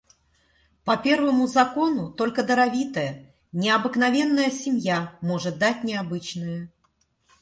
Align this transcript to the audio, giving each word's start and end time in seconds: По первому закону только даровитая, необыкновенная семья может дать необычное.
По 0.83 0.97
первому 0.97 1.45
закону 1.45 2.11
только 2.11 2.41
даровитая, 2.41 3.31
необыкновенная 3.51 4.49
семья 4.49 5.15
может 5.21 5.59
дать 5.59 5.83
необычное. 5.83 6.71